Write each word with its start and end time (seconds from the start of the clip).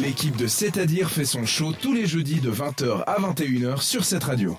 L'équipe 0.00 0.36
de 0.36 0.46
C'est-à-dire 0.46 1.10
fait 1.10 1.24
son 1.24 1.44
show 1.44 1.72
tous 1.72 1.92
les 1.92 2.06
jeudis 2.06 2.40
de 2.40 2.50
20h 2.50 3.02
à 3.06 3.20
21h 3.20 3.80
sur 3.80 4.04
cette 4.04 4.24
radio. 4.24 4.56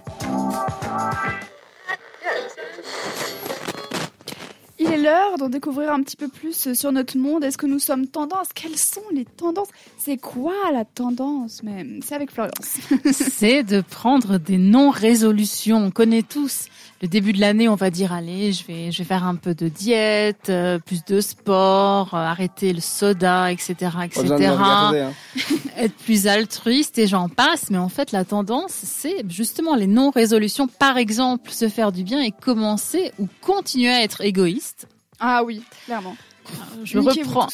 L'heure 5.03 5.37
d'en 5.37 5.49
découvrir 5.49 5.91
un 5.91 6.01
petit 6.01 6.15
peu 6.15 6.27
plus 6.27 6.73
sur 6.73 6.91
notre 6.91 7.17
monde. 7.17 7.43
Est-ce 7.43 7.57
que 7.57 7.67
nous 7.67 7.79
sommes 7.79 8.07
tendance 8.07 8.47
Quelles 8.55 8.77
sont 8.77 9.03
les 9.13 9.25
tendances? 9.25 9.67
C'est 9.97 10.17
quoi 10.17 10.53
la 10.71 10.85
tendance 10.85 11.61
même? 11.61 11.99
C'est 12.03 12.15
avec 12.15 12.31
Florence. 12.31 12.79
C'est 13.11 13.63
de 13.63 13.81
prendre 13.81 14.37
des 14.37 14.57
non-résolutions. 14.57 15.77
On 15.77 15.91
connaît 15.91 16.23
tous 16.23 16.67
le 17.01 17.09
début 17.09 17.33
de 17.33 17.41
l'année, 17.41 17.67
on 17.67 17.75
va 17.75 17.89
dire 17.89 18.13
allez, 18.13 18.53
je 18.53 18.65
vais 18.65 18.91
je 18.91 18.99
vais 18.99 19.03
faire 19.03 19.25
un 19.25 19.35
peu 19.35 19.53
de 19.53 19.67
diète, 19.67 20.47
euh, 20.47 20.79
plus 20.79 21.03
de 21.03 21.19
sport, 21.19 22.13
euh, 22.13 22.17
arrêter 22.17 22.71
le 22.71 22.79
soda, 22.79 23.51
etc., 23.51 23.91
etc. 24.05 24.55
Hein. 24.57 25.11
Être 25.77 25.95
plus 25.95 26.27
altruiste 26.27 26.97
et 26.97 27.07
j'en 27.07 27.27
passe. 27.27 27.69
Mais 27.69 27.77
en 27.77 27.89
fait, 27.89 28.13
la 28.13 28.23
tendance, 28.23 28.71
c'est 28.71 29.29
justement 29.29 29.75
les 29.75 29.87
non-résolutions. 29.87 30.67
Par 30.67 30.97
exemple, 30.97 31.51
se 31.51 31.67
faire 31.67 31.91
du 31.91 32.03
bien 32.03 32.21
et 32.21 32.31
commencer 32.31 33.11
ou 33.19 33.27
continuer 33.41 33.91
à 33.91 34.01
être 34.01 34.21
égoïste. 34.21 34.87
Ah 35.19 35.43
oui, 35.43 35.63
clairement. 35.85 36.15
Je 36.83 36.99
reprends. 36.99 37.47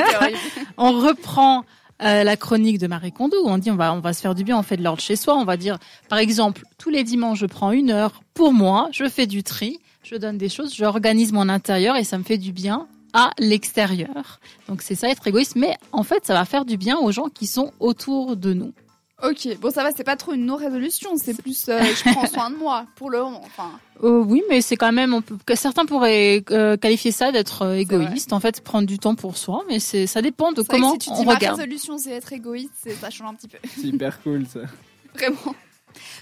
on 0.76 0.92
reprend 0.92 1.64
euh, 2.02 2.24
la 2.24 2.36
chronique 2.36 2.78
de 2.78 2.86
Marie 2.86 3.12
Kondo 3.12 3.36
où 3.44 3.48
on 3.48 3.58
dit 3.58 3.70
on 3.70 3.76
va 3.76 3.92
on 3.92 4.00
va 4.00 4.12
se 4.12 4.20
faire 4.20 4.34
du 4.34 4.44
bien, 4.44 4.58
on 4.58 4.62
fait 4.62 4.76
de 4.76 4.82
l'ordre 4.82 5.02
chez 5.02 5.16
soi. 5.16 5.36
On 5.36 5.44
va 5.44 5.56
dire 5.56 5.78
par 6.08 6.18
exemple 6.18 6.62
tous 6.78 6.90
les 6.90 7.04
dimanches 7.04 7.40
je 7.40 7.46
prends 7.46 7.72
une 7.72 7.90
heure 7.90 8.22
pour 8.32 8.52
moi, 8.52 8.88
je 8.92 9.08
fais 9.08 9.26
du 9.26 9.42
tri, 9.42 9.80
je 10.02 10.16
donne 10.16 10.38
des 10.38 10.48
choses, 10.48 10.74
j'organise 10.74 11.32
mon 11.32 11.48
intérieur 11.48 11.96
et 11.96 12.04
ça 12.04 12.16
me 12.16 12.22
fait 12.22 12.38
du 12.38 12.52
bien 12.52 12.86
à 13.12 13.32
l'extérieur. 13.38 14.40
Donc 14.68 14.82
c'est 14.82 14.94
ça 14.94 15.08
être 15.10 15.26
égoïste, 15.26 15.56
mais 15.56 15.76
en 15.92 16.02
fait 16.02 16.24
ça 16.24 16.34
va 16.34 16.44
faire 16.44 16.64
du 16.64 16.76
bien 16.76 16.96
aux 16.96 17.12
gens 17.12 17.28
qui 17.28 17.46
sont 17.46 17.72
autour 17.80 18.36
de 18.36 18.54
nous. 18.54 18.72
Ok, 19.22 19.58
bon 19.60 19.70
ça 19.70 19.82
va, 19.82 19.90
c'est 19.92 20.04
pas 20.04 20.16
trop 20.16 20.32
une 20.32 20.46
non-résolution, 20.46 21.10
c'est 21.16 21.34
plus 21.34 21.68
euh, 21.68 21.80
je 21.82 22.10
prends 22.10 22.26
soin 22.32 22.50
de 22.50 22.56
moi 22.56 22.86
pour 22.96 23.10
le 23.10 23.20
moment. 23.20 23.42
Enfin. 23.44 23.70
Euh, 24.02 24.24
oui, 24.26 24.42
mais 24.48 24.62
c'est 24.62 24.76
quand 24.76 24.92
même, 24.92 25.12
on 25.12 25.20
peut, 25.20 25.36
que 25.44 25.54
certains 25.54 25.84
pourraient 25.84 26.42
euh, 26.50 26.76
qualifier 26.76 27.12
ça 27.12 27.32
d'être 27.32 27.62
euh, 27.62 27.74
égoïste. 27.74 28.32
En 28.32 28.40
fait, 28.40 28.62
prendre 28.62 28.86
du 28.86 28.98
temps 28.98 29.14
pour 29.14 29.36
soi, 29.36 29.62
mais 29.68 29.78
c'est, 29.78 30.06
ça 30.06 30.22
dépend 30.22 30.52
de 30.52 30.62
comment 30.62 30.92
si 30.92 30.98
tu 30.98 31.10
on 31.10 31.14
dis 31.16 31.20
regarde. 31.20 31.58
Ma 31.58 31.64
résolution, 31.64 31.98
c'est 31.98 32.12
être 32.12 32.32
égoïste, 32.32 32.88
ça 33.00 33.10
change 33.10 33.28
un 33.28 33.34
petit 33.34 33.48
peu. 33.48 33.58
C'est 33.76 33.88
hyper 33.88 34.22
cool 34.22 34.46
ça. 34.46 34.60
Vraiment. 35.14 35.54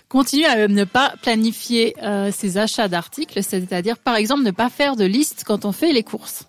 Continuer 0.09 0.47
à 0.47 0.67
ne 0.67 0.85
pas 0.85 1.15
planifier 1.23 1.95
euh, 2.03 2.33
ses 2.33 2.57
achats 2.57 2.89
d'articles, 2.89 3.43
c'est-à-dire 3.43 3.99
par 3.99 4.17
exemple 4.17 4.43
ne 4.43 4.51
pas 4.51 4.71
faire 4.71 4.97
de 4.97 5.05
liste 5.05 5.45
quand 5.47 5.65
on 5.67 5.73
fait 5.73 5.93
les 5.93 6.03
courses. 6.03 6.45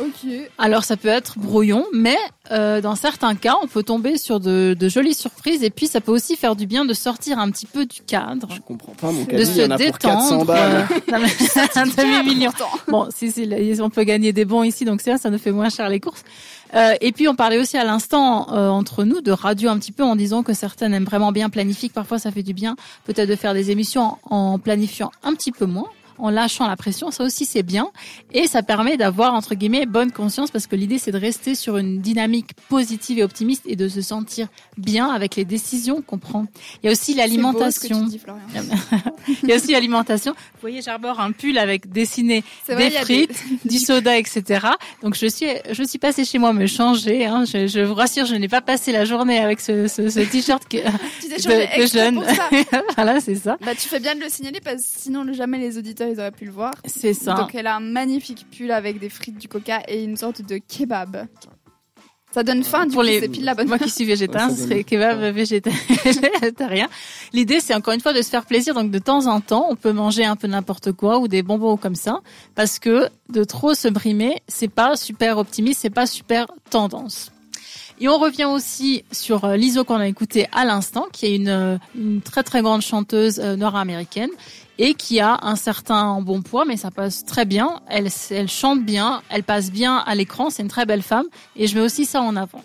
Ok. 0.00 0.30
Alors 0.58 0.84
ça 0.84 0.96
peut 0.96 1.08
être 1.08 1.38
brouillon, 1.38 1.84
mais 1.92 2.16
euh, 2.50 2.80
dans 2.80 2.94
certains 2.94 3.34
cas, 3.34 3.56
on 3.62 3.66
peut 3.66 3.82
tomber 3.82 4.16
sur 4.16 4.40
de, 4.40 4.74
de, 4.78 4.88
jolies 4.88 5.14
surprises 5.14 5.62
et 5.62 5.70
puis 5.70 5.86
ça 5.86 6.00
peut 6.00 6.12
aussi 6.12 6.36
faire 6.36 6.56
du 6.56 6.66
bien 6.66 6.84
de 6.84 6.94
sortir 6.94 7.38
un 7.38 7.50
petit 7.50 7.66
peu 7.66 7.84
du 7.84 8.00
cadre. 8.02 8.48
Je 8.54 8.60
comprends 8.60 8.92
pas, 8.92 9.10
mon 9.10 9.24
de 9.24 9.44
se 9.44 9.50
il 9.50 9.56
y 9.58 9.64
en 9.64 9.70
a 9.70 9.78
pour 9.78 9.98
400 9.98 10.24
détendre. 10.24 10.44
balles. 10.46 10.88
euh, 10.90 11.12
non, 11.12 11.18
mais 11.20 11.80
un 11.80 11.86
demi-million. 11.86 12.52
Bon, 12.88 13.08
si, 13.14 13.30
si, 13.30 13.48
on 13.80 13.90
peut 13.90 14.04
gagner 14.04 14.32
des 14.32 14.44
bons 14.44 14.62
ici, 14.62 14.84
donc 14.84 15.00
c'est 15.02 15.16
ça 15.18 15.30
nous 15.30 15.38
fait 15.38 15.52
moins 15.52 15.68
cher 15.68 15.88
les 15.88 16.00
courses. 16.00 16.24
Euh, 16.74 16.94
et 17.02 17.12
puis 17.12 17.28
on 17.28 17.34
parlait 17.34 17.58
aussi 17.58 17.76
à 17.76 17.84
l'instant 17.84 18.50
euh, 18.52 18.68
entre 18.68 19.04
nous 19.04 19.20
de 19.20 19.30
radio 19.30 19.68
un 19.68 19.78
petit 19.78 19.92
peu 19.92 20.04
en 20.04 20.16
disant 20.16 20.42
que 20.42 20.54
certaines 20.54 20.94
aiment 20.94 21.04
vraiment 21.04 21.30
bien 21.30 21.50
planifier, 21.50 21.90
que 21.90 21.94
parfois 21.94 22.18
ça 22.18 22.30
fait 22.30 22.42
du 22.42 22.54
bien 22.54 22.76
peut-être 23.04 23.28
de 23.28 23.36
faire 23.36 23.52
des 23.52 23.70
émissions 23.70 24.16
en, 24.30 24.36
en 24.54 24.58
planifiant 24.58 25.10
un 25.22 25.34
petit 25.34 25.52
peu 25.52 25.66
moins 25.66 25.88
en 26.18 26.30
lâchant 26.30 26.66
la 26.68 26.76
pression, 26.76 27.10
ça 27.10 27.24
aussi 27.24 27.44
c'est 27.44 27.62
bien 27.62 27.90
et 28.32 28.46
ça 28.46 28.62
permet 28.62 28.96
d'avoir 28.96 29.34
entre 29.34 29.54
guillemets 29.54 29.86
bonne 29.86 30.12
conscience 30.12 30.50
parce 30.50 30.66
que 30.66 30.76
l'idée 30.76 30.98
c'est 30.98 31.12
de 31.12 31.18
rester 31.18 31.54
sur 31.54 31.76
une 31.76 32.00
dynamique 32.00 32.50
positive 32.68 33.18
et 33.18 33.24
optimiste 33.24 33.62
et 33.66 33.76
de 33.76 33.88
se 33.88 34.00
sentir 34.00 34.48
bien 34.76 35.08
avec 35.08 35.36
les 35.36 35.44
décisions 35.44 36.02
qu'on 36.02 36.18
prend. 36.18 36.46
Il 36.82 36.86
y 36.86 36.88
a 36.88 36.92
aussi 36.92 37.14
l'alimentation. 37.14 38.06
Il 39.42 39.48
y 39.48 39.52
a 39.52 39.56
aussi 39.56 39.72
l'alimentation. 39.72 40.32
Vous 40.32 40.60
voyez, 40.60 40.82
j'arbore 40.82 41.20
un 41.20 41.32
pull 41.32 41.58
avec 41.58 41.90
dessiné 41.90 42.44
vrai, 42.68 42.90
des 42.90 42.96
frites, 42.96 43.44
du 43.64 43.78
soda, 43.78 44.18
etc. 44.18 44.66
Donc 45.02 45.16
je 45.16 45.26
suis, 45.26 45.46
je 45.70 45.82
suis 45.82 45.98
passée 45.98 46.24
chez 46.24 46.38
moi 46.38 46.52
me 46.52 46.66
changer. 46.66 47.26
Hein. 47.26 47.44
Je, 47.44 47.66
je 47.66 47.80
vous 47.80 47.94
rassure, 47.94 48.26
je 48.26 48.34
n'ai 48.34 48.48
pas 48.48 48.60
passé 48.60 48.92
la 48.92 49.04
journée 49.04 49.38
avec 49.38 49.60
ce, 49.60 49.86
ce, 49.88 50.08
ce 50.08 50.20
t-shirt 50.20 50.66
que, 50.68 50.78
Tu 51.20 51.28
de, 51.28 51.50
extra 51.78 52.04
jeune. 52.04 52.14
pour 52.16 52.24
ça. 52.24 52.48
voilà, 52.96 53.20
c'est 53.20 53.34
ça. 53.34 53.56
Bah 53.64 53.74
tu 53.74 53.88
fais 53.88 54.00
bien 54.00 54.14
de 54.14 54.20
le 54.20 54.28
signaler 54.28 54.60
parce 54.60 54.82
que 54.82 55.00
sinon 55.00 55.24
jamais 55.32 55.58
les 55.58 55.78
auditeurs 55.78 56.01
ils 56.08 56.18
auraient 56.18 56.30
pu 56.30 56.44
le 56.46 56.52
voir. 56.52 56.72
C'est 56.84 57.14
ça. 57.14 57.34
Donc 57.34 57.54
elle 57.54 57.66
a 57.66 57.76
un 57.76 57.80
magnifique 57.80 58.46
pull 58.56 58.70
avec 58.70 58.98
des 58.98 59.08
frites 59.08 59.38
du 59.38 59.48
coca 59.48 59.82
et 59.88 60.02
une 60.02 60.16
sorte 60.16 60.42
de 60.42 60.58
kebab. 60.58 61.26
Ça 62.32 62.42
donne 62.42 62.64
faim 62.64 62.86
du 62.86 62.92
pour 62.94 63.02
coup, 63.02 63.06
les 63.06 63.20
c'est 63.20 63.28
pile 63.28 63.44
la 63.44 63.54
bonne. 63.54 63.68
moi 63.68 63.78
qui 63.78 63.90
suis 63.90 64.06
végétarien, 64.06 64.48
Ouais, 64.48 64.56
ce 64.56 64.62
serait 64.62 64.84
kebab 64.84 65.20
végétarien. 65.34 66.88
L'idée, 67.34 67.60
c'est 67.60 67.74
encore 67.74 67.92
une 67.92 68.00
fois 68.00 68.14
de 68.14 68.22
se 68.22 68.30
faire 68.30 68.46
plaisir. 68.46 68.72
Donc 68.74 68.90
de 68.90 68.98
temps 68.98 69.26
en 69.26 69.40
temps, 69.42 69.66
on 69.68 69.76
peut 69.76 69.92
manger 69.92 70.24
un 70.24 70.36
peu 70.36 70.46
n'importe 70.48 70.92
quoi 70.92 71.18
ou 71.18 71.28
des 71.28 71.42
bonbons 71.42 71.76
comme 71.76 71.94
ça, 71.94 72.20
parce 72.54 72.78
que 72.78 73.08
de 73.28 73.44
trop 73.44 73.74
se 73.74 73.88
brimer, 73.88 74.40
c'est 74.48 74.68
pas 74.68 74.96
super 74.96 75.36
optimiste, 75.36 75.80
c'est 75.82 75.90
pas 75.90 76.06
super 76.06 76.46
tendance. 76.70 77.30
Et 78.00 78.08
on 78.08 78.18
revient 78.18 78.44
aussi 78.44 79.04
sur 79.12 79.44
euh, 79.44 79.56
l'ISO 79.56 79.84
qu'on 79.84 80.00
a 80.00 80.08
écouté 80.08 80.46
à 80.52 80.64
l'instant, 80.64 81.06
qui 81.12 81.26
est 81.26 81.36
une, 81.36 81.48
euh, 81.48 81.78
une 81.94 82.20
très 82.20 82.42
très 82.42 82.62
grande 82.62 82.82
chanteuse 82.82 83.38
euh, 83.38 83.56
nord-américaine 83.56 84.30
et 84.78 84.94
qui 84.94 85.20
a 85.20 85.38
un 85.42 85.56
certain 85.56 86.02
embonpoint, 86.04 86.64
mais 86.64 86.76
ça 86.76 86.90
passe 86.90 87.24
très 87.24 87.44
bien. 87.44 87.80
Elle, 87.88 88.08
elle 88.30 88.48
chante 88.48 88.84
bien, 88.84 89.22
elle 89.28 89.44
passe 89.44 89.70
bien 89.70 89.98
à 89.98 90.14
l'écran, 90.14 90.50
c'est 90.50 90.62
une 90.62 90.68
très 90.68 90.86
belle 90.86 91.02
femme 91.02 91.26
et 91.56 91.66
je 91.66 91.76
mets 91.76 91.84
aussi 91.84 92.04
ça 92.04 92.22
en 92.22 92.34
avant. 92.36 92.64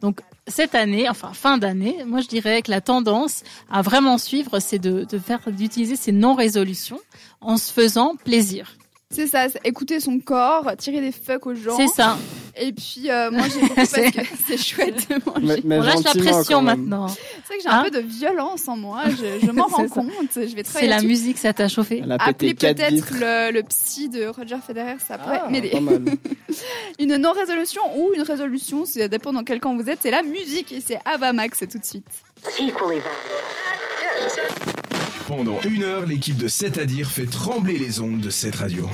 Donc 0.00 0.20
cette 0.46 0.74
année, 0.74 1.08
enfin 1.08 1.32
fin 1.32 1.56
d'année, 1.56 2.04
moi 2.06 2.20
je 2.20 2.28
dirais 2.28 2.60
que 2.60 2.70
la 2.70 2.80
tendance 2.80 3.42
à 3.70 3.80
vraiment 3.80 4.18
suivre, 4.18 4.58
c'est 4.58 4.78
de, 4.78 5.06
de 5.08 5.18
faire 5.18 5.40
d'utiliser 5.46 5.96
ces 5.96 6.12
non-résolutions 6.12 7.00
en 7.40 7.56
se 7.56 7.72
faisant 7.72 8.16
plaisir. 8.16 8.76
C'est 9.10 9.28
ça, 9.28 9.46
écouter 9.64 10.00
son 10.00 10.18
corps, 10.18 10.72
tirer 10.76 11.00
des 11.00 11.12
fucks 11.12 11.46
aux 11.46 11.54
gens. 11.54 11.76
C'est 11.76 11.86
ça. 11.86 12.18
Et 12.56 12.72
puis 12.72 13.10
euh, 13.10 13.30
moi 13.30 13.46
j'ai 13.52 13.60
beaucoup 13.60 13.74
parce 13.74 13.92
que 13.92 14.00
c'est 14.46 14.56
chouette 14.56 15.08
de 15.10 15.14
manger. 15.26 15.42
Mais, 15.42 15.60
mais 15.64 15.78
On 15.78 15.82
lâche 15.82 16.04
la 16.04 16.14
pression 16.14 16.62
maintenant. 16.62 17.08
C'est 17.08 17.20
vrai 17.46 17.56
que 17.56 17.62
j'ai 17.62 17.68
Hein 17.68 17.80
un 17.80 17.84
peu 17.84 17.90
de 17.90 17.98
violence 18.00 18.68
en 18.68 18.76
moi, 18.76 19.02
je, 19.10 19.44
je 19.46 19.50
m'en 19.52 19.66
rends 19.66 19.88
ça. 19.88 19.94
compte, 19.94 20.08
je 20.34 20.54
vais 20.54 20.62
C'est 20.64 20.86
la 20.86 21.02
musique, 21.02 21.38
ça 21.38 21.52
t'a 21.52 21.68
chauffé. 21.68 22.02
Appelez 22.18 22.54
pété 22.54 22.74
4 22.74 22.76
peut-être 22.76 23.14
le, 23.14 23.52
le 23.52 23.62
psy 23.64 24.08
de 24.08 24.26
Roger 24.26 24.58
Federer, 24.64 24.96
ça 25.06 25.18
pourrait 25.18 25.40
Ah, 25.44 25.50
m'aider. 25.50 25.72
Une 26.98 27.16
non-résolution 27.16 27.82
ou 27.98 28.12
une 28.14 28.22
résolution, 28.22 28.84
ça 28.84 29.08
dépend 29.08 29.32
dans 29.32 29.42
quel 29.44 29.58
camp 29.60 29.74
vous 29.76 29.88
êtes, 29.90 29.98
c'est 30.02 30.10
la 30.12 30.22
musique 30.22 30.70
et 30.72 30.80
c'est 30.80 30.98
Avamax 31.04 31.64
tout 31.70 31.78
de 31.78 31.84
suite. 31.84 32.06
Pendant 35.26 35.58
une 35.62 35.82
heure, 35.82 36.06
l'équipe 36.06 36.36
de 36.36 36.48
C'est 36.48 36.78
à 36.78 36.84
dire 36.84 37.10
fait 37.10 37.26
trembler 37.26 37.78
les 37.78 38.00
ondes 38.00 38.20
de 38.20 38.30
cette 38.30 38.56
radio. 38.56 38.88